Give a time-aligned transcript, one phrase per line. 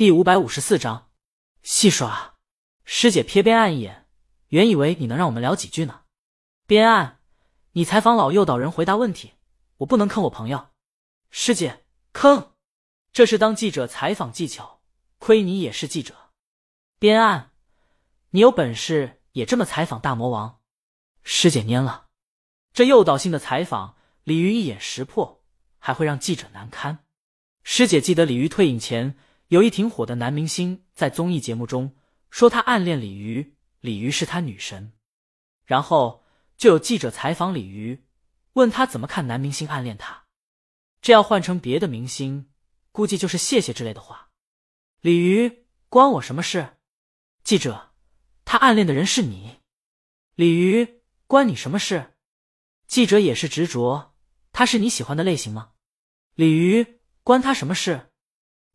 [0.00, 1.10] 第五百五十四章，
[1.62, 2.36] 戏耍。
[2.86, 4.06] 师姐瞥边岸一眼，
[4.48, 6.04] 原以为你能让我们聊几句呢。
[6.66, 7.18] 边岸，
[7.72, 9.34] 你采访老诱导人回答问题，
[9.76, 10.70] 我不能坑我朋友。
[11.28, 11.84] 师姐，
[12.14, 12.54] 坑，
[13.12, 14.80] 这是当记者采访技巧，
[15.18, 16.30] 亏你也是记者。
[16.98, 17.50] 边岸，
[18.30, 20.60] 你有本事也这么采访大魔王？
[21.22, 22.06] 师姐蔫了，
[22.72, 25.44] 这诱导性的采访，鲤鱼一眼识破，
[25.78, 27.04] 还会让记者难堪。
[27.62, 29.18] 师姐记得鲤鱼退隐前。
[29.50, 31.96] 有一挺火的男明星在综艺节目中
[32.30, 34.92] 说他暗恋李鱼，李鱼是他女神。
[35.64, 36.24] 然后
[36.56, 38.04] 就有记者采访李鱼，
[38.52, 40.26] 问他怎么看男明星暗恋他。
[41.02, 42.48] 这要换成别的明星，
[42.92, 44.30] 估计就是谢谢之类的话。
[45.00, 46.76] 鲤鱼关我什么事？
[47.42, 47.90] 记者，
[48.44, 49.58] 他暗恋的人是你。
[50.36, 52.14] 鲤鱼关你什么事？
[52.86, 54.14] 记者也是执着，
[54.52, 55.72] 他是你喜欢的类型吗？
[56.36, 58.09] 鲤鱼关他什么事？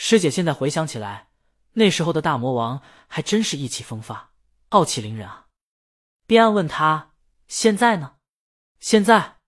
[0.00, 1.26] 师姐现在回想起来，
[1.72, 4.30] 那时候的大魔王还真是意气风发、
[4.68, 5.46] 傲气凌人啊。
[6.24, 7.10] 边岸问他
[7.48, 8.14] ：“现在呢？”
[8.78, 9.38] 现在，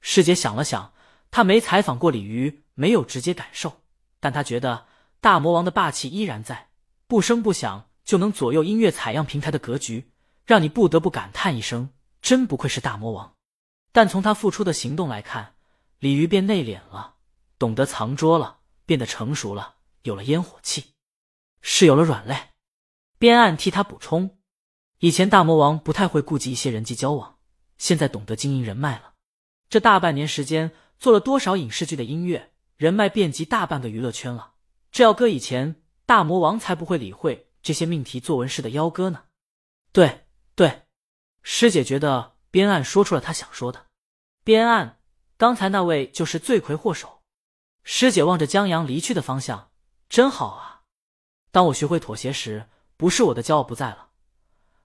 [0.00, 0.92] 师姐想了想，
[1.32, 3.80] 她没采访过鲤鱼，没有直接感受，
[4.20, 4.86] 但她觉得
[5.20, 6.68] 大魔王的霸气依然在，
[7.08, 10.12] 不声不响就能左右音乐采样平台的格局，
[10.46, 11.90] 让你不得不感叹一声
[12.22, 13.34] ：“真不愧是大魔王。”
[13.90, 15.56] 但从他付出的行动来看，
[15.98, 17.16] 鲤鱼变内敛了，
[17.58, 19.74] 懂得藏拙了，变得成熟了。
[20.08, 20.94] 有了烟火气，
[21.60, 22.48] 是有了软肋。
[23.18, 24.38] 边岸替他补充：
[24.98, 27.38] 以前大魔王不太会顾及一些人际交往，
[27.76, 29.14] 现在懂得经营人脉了。
[29.68, 34.54] 这大半年时间，做了多少影视剧的音乐，人脉遍及大半个娱乐圈了。
[34.90, 39.24] 这要搁以前，大魔王才不会理会这些命题作文式的邀歌呢。
[39.92, 40.84] 对对，
[41.42, 43.86] 师姐觉得边岸说出了他想说的。
[44.42, 45.00] 边岸，
[45.36, 47.20] 刚才那位就是罪魁祸首。
[47.84, 49.70] 师姐望着江阳离去的方向。
[50.08, 50.82] 真好啊！
[51.50, 54.08] 当我学会妥协时，不是我的骄傲不在了，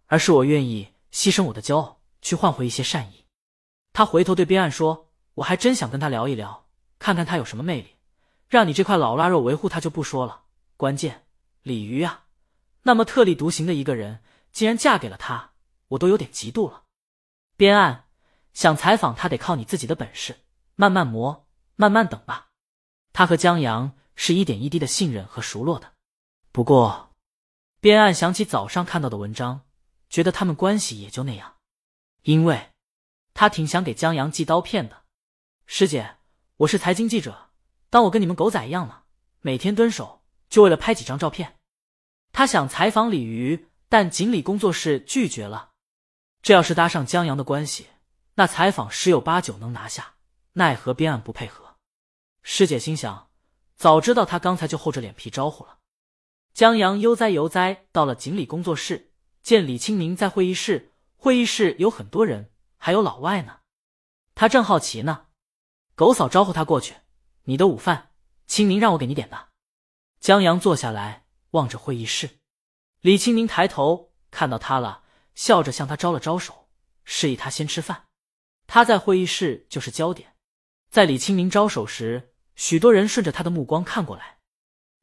[0.07, 3.25] 而是我愿意牺牲我的骄傲，去换回一些善意。
[3.93, 6.65] 他回头对边岸说：“我还真想跟他聊一聊，
[6.99, 7.95] 看看他有什么魅力。
[8.49, 10.43] 让你这块老腊肉维护他就不说了，
[10.75, 11.25] 关键
[11.61, 12.25] 鲤鱼啊，
[12.81, 15.51] 那么特立独行的一个人，竟然嫁给了他，
[15.87, 16.83] 我都有点嫉妒了。”
[17.55, 18.07] 边岸
[18.53, 20.35] 想采访他，得靠你自己的本事，
[20.75, 21.47] 慢慢磨，
[21.77, 22.49] 慢慢等吧。
[23.13, 23.93] 他和江阳。
[24.15, 25.93] 是一点一滴的信任和熟络的，
[26.51, 27.11] 不过，
[27.79, 29.61] 边岸想起早上看到的文章，
[30.09, 31.55] 觉得他们关系也就那样。
[32.21, 32.71] 因为，
[33.33, 35.03] 他挺想给江阳寄刀片的。
[35.65, 36.17] 师姐，
[36.57, 37.49] 我是财经记者，
[37.89, 39.03] 当我跟你们狗仔一样呢，
[39.41, 41.59] 每天蹲守，就为了拍几张照片。
[42.31, 45.71] 他想采访鲤鱼，但锦鲤工作室拒绝了。
[46.41, 47.87] 这要是搭上江阳的关系，
[48.35, 50.15] 那采访十有八九能拿下。
[50.53, 51.77] 奈何边岸不配合。
[52.43, 53.29] 师姐心想。
[53.75, 55.79] 早知道他刚才就厚着脸皮招呼了。
[56.53, 59.11] 江阳悠哉悠哉到了锦鲤工作室，
[59.41, 63.59] 见李清明在会议室，会议室有很多人，还有老外呢。
[64.35, 65.27] 他正好奇呢，
[65.95, 66.95] 狗嫂招呼他过去
[67.45, 68.11] ：“你的午饭，
[68.45, 69.49] 清明让我给你点的。”
[70.21, 72.39] 江阳坐下来，望着会议室。
[73.01, 75.03] 李清明抬头看到他了，
[75.35, 76.69] 笑着向他招了招手，
[77.03, 78.05] 示意他先吃饭。
[78.67, 80.35] 他在会议室就是焦点，
[80.89, 82.32] 在李清明招手时。
[82.55, 84.37] 许多人顺着他的目光看过来，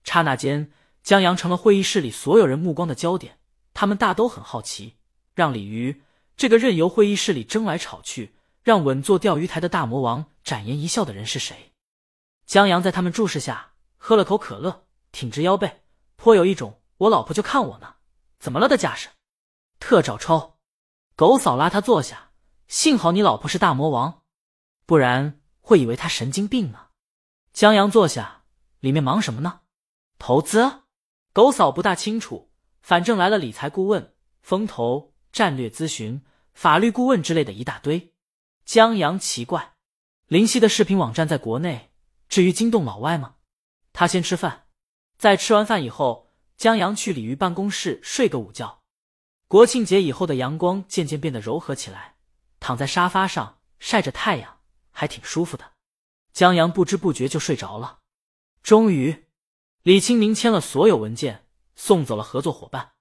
[0.04, 0.70] 刹那间，
[1.02, 3.38] 江阳成了会议室里所有人目光的焦点。
[3.72, 4.96] 他们大都很好奇，
[5.34, 6.02] 让鲤鱼
[6.36, 11.72] 这个任由会议室里争来吵去，让稳坐钓鱼台的大魔王展颜一笑的人是谁。
[12.46, 15.82] 江阳在他们注视下喝了口可乐，挺直腰背，
[16.16, 17.94] 颇有一种“我老婆就看我呢，
[18.38, 19.08] 怎么了”的架势。
[19.78, 20.58] 特找抽，
[21.14, 22.30] 狗嫂拉他坐下。
[22.66, 24.22] 幸好你老婆是大魔王，
[24.84, 26.89] 不然会以为他神经病呢。
[27.52, 28.44] 江阳坐下，
[28.78, 29.60] 里面忙什么呢？
[30.18, 30.82] 投资？
[31.32, 32.50] 狗嫂不大清楚，
[32.80, 36.22] 反正来了理财顾问、风投、战略咨询、
[36.54, 38.14] 法律顾问之类的一大堆。
[38.64, 39.74] 江阳奇怪，
[40.26, 41.92] 林夕的视频网站在国内，
[42.28, 43.36] 至于惊动老外吗？
[43.92, 44.66] 他先吃饭，
[45.18, 48.82] 在吃完饭以后，江阳去鲤鱼办公室睡个午觉。
[49.48, 52.14] 国庆节以后的阳光渐渐变得柔和起来，
[52.60, 54.60] 躺在沙发上晒着太阳，
[54.90, 55.72] 还挺舒服的。
[56.32, 57.98] 江阳不知不觉就睡着了。
[58.62, 59.26] 终于，
[59.82, 62.92] 李清明签了所有文件，送走了合作伙伴。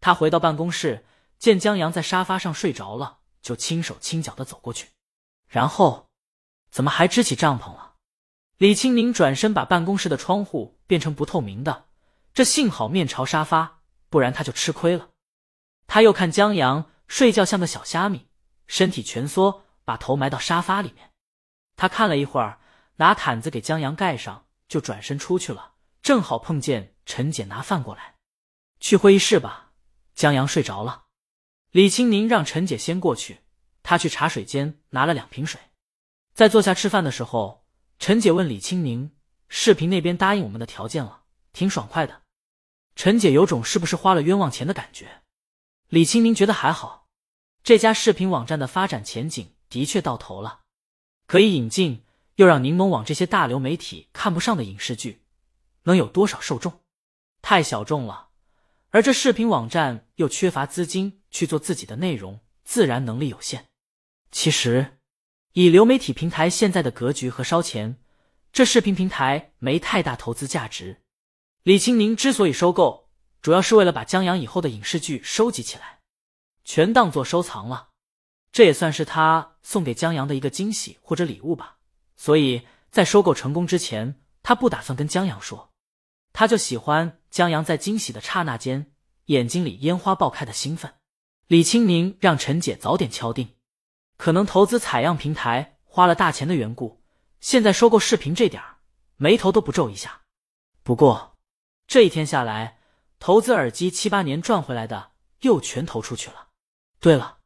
[0.00, 1.04] 他回到办公室，
[1.38, 4.88] 见江阳在沙发上睡着了，就轻手轻脚的走过去。
[5.48, 6.10] 然后，
[6.70, 7.94] 怎么还支起帐篷了？
[8.58, 11.86] 李清明转身把办公室的窗户变成不透明的，
[12.32, 15.10] 这幸好面朝沙发，不然他就吃亏了。
[15.86, 18.28] 他又看江阳睡觉像个小虾米，
[18.66, 21.09] 身体蜷缩，把头埋到沙发里面。
[21.80, 22.58] 他看了一会儿。
[22.96, 25.72] 拿毯子给江阳盖上，就转身出去了。
[26.02, 28.16] 正好碰见陈姐拿饭过来，
[28.78, 29.72] 去会议室吧。
[30.14, 31.04] 江阳睡着了，
[31.70, 33.38] 李青宁让陈姐先过去，
[33.82, 35.58] 他去茶水间拿了两瓶水。
[36.34, 37.64] 在坐下吃饭的时候，
[37.98, 39.12] 陈姐问李青宁
[39.48, 41.22] ：“视频那边答应我们的条件了，
[41.54, 42.20] 挺爽快的。”
[42.94, 45.22] 陈姐有种是不是花了冤枉钱的感觉。
[45.88, 47.08] 李青宁觉得还好，
[47.62, 50.59] 这家视频网站的发展前景的确到头了，
[51.30, 52.02] 可以引进。
[52.36, 55.20] 又让柠檬网这些大流媒体看不上的影视剧，
[55.82, 56.80] 能有多少受众？
[57.42, 58.30] 太小众了。
[58.88, 63.66] 而这视频网站又缺乏资金去做自己的内容，自然能力有限。
[64.32, 64.98] 其实，
[65.52, 67.98] 以流媒体平台现在的格局和烧钱，
[68.52, 71.02] 这视频平台没太大投资价值。
[71.62, 73.10] 李青宁之所以收购，
[73.42, 76.00] 主要是为了把江阳以后的影视剧收集起来，
[76.64, 77.89] 全当做收藏了。
[78.52, 81.76] 这也算是他送给江阳的一个惊喜或者礼物吧。
[82.16, 85.72] 所以在收购成功之前，他不打算跟江阳说，
[86.32, 88.92] 他就喜欢江阳在惊喜的刹那间
[89.26, 90.94] 眼睛里烟花爆开的兴奋。
[91.46, 93.56] 李青宁让陈姐早点敲定，
[94.16, 97.02] 可能投资采样平台花了大钱的缘故，
[97.40, 98.76] 现在收购视频这点儿
[99.16, 100.22] 眉头都不皱一下。
[100.82, 101.36] 不过
[101.86, 102.78] 这一天下来，
[103.18, 105.10] 投资耳机七八年赚回来的
[105.40, 106.48] 又全投出去了。
[107.00, 107.38] 对了，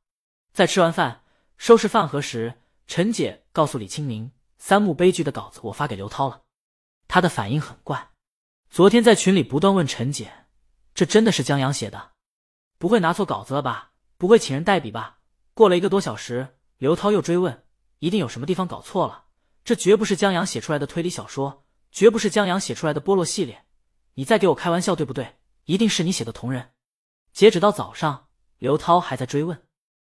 [0.54, 1.22] 在吃完饭
[1.56, 4.30] 收拾饭盒时，陈姐告诉李清明。
[4.56, 6.42] 三幕悲剧的稿子我发给刘涛了，
[7.08, 8.12] 他的反应很怪。
[8.70, 10.46] 昨天在群里不断问陈姐
[10.94, 12.12] ：“这真的是江阳写的？
[12.78, 13.90] 不会拿错稿子了吧？
[14.16, 15.18] 不会请人代笔吧？”
[15.54, 17.64] 过了一个多小时，刘涛又追问
[17.98, 19.24] ：“一定有什么地方搞错了？
[19.64, 23.64] 这绝不是江阳写出来的推理小说，绝不是江阳写出来的波洛系列。
[24.14, 25.34] 你在给我开玩笑对不对？
[25.64, 26.70] 一定是你写的同人。”
[27.34, 28.28] 截止到早上，
[28.58, 29.60] 刘涛还在追问，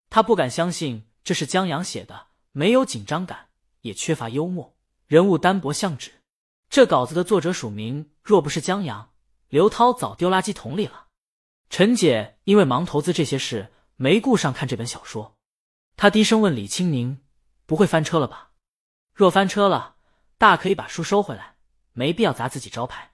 [0.10, 3.50] 他不敢相信这是江阳写的，没有紧张感。
[3.82, 4.76] 也缺乏幽默，
[5.08, 6.12] 人物单薄像纸。
[6.70, 9.14] 这稿子的作者署名若不是江阳，
[9.48, 11.08] 刘涛早丢垃圾桶里了。
[11.70, 15.38] 陈姐因为忙投资这些事，没顾上看这本小说。
[15.96, 17.22] 她低声问李青宁
[17.66, 18.52] ：“不会翻车了吧？
[19.14, 19.96] 若翻车了，
[20.38, 21.56] 大可以把书收回来，
[21.94, 23.14] 没必要砸自己招牌。”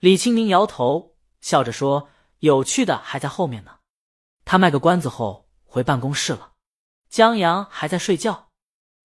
[0.00, 2.08] 李青宁摇头，笑着说
[2.40, 3.78] ：“有趣的还在后面呢。”
[4.44, 5.43] 他卖个关子后
[5.74, 6.52] 回办公室了。
[7.10, 8.52] 江阳还在睡觉。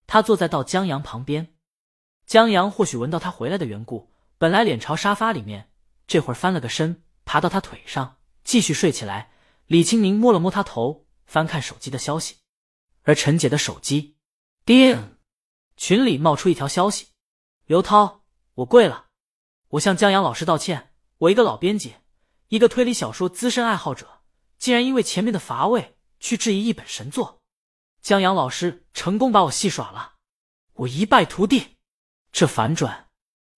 [0.06, 1.52] 他坐在到江阳旁边，
[2.26, 5.72] 江阳或许闻到他回来的缘故，本来脸朝沙发里面，
[6.06, 9.32] 这会儿翻了个身，爬到他腿上，继续睡起来。
[9.66, 12.36] 李青宁摸了摸他头，翻看手机的消息，
[13.02, 14.16] 而陈姐的手机，
[14.64, 15.16] 叮，
[15.76, 17.08] 群里冒出一条消息：
[17.66, 18.22] 刘涛，
[18.54, 19.06] 我跪了，
[19.70, 20.92] 我向江阳老师道歉。
[21.18, 21.96] 我一个老编辑，
[22.46, 24.20] 一个推理小说资深爱好者，
[24.56, 27.40] 竟然因为前面的乏味去质疑一本神作。
[28.00, 30.14] 江阳老师成功把我戏耍了，
[30.74, 31.76] 我一败涂地。
[32.30, 33.08] 这反转，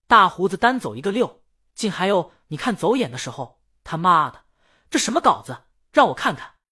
[0.07, 1.43] 大胡子单走一个六，
[1.75, 3.61] 竟还有你看走眼的时候。
[3.85, 4.45] 他妈的，
[4.89, 5.65] 这什么稿子？
[5.93, 6.52] 让我看看。